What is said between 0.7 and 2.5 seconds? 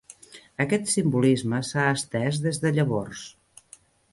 simbolisme s'ha estès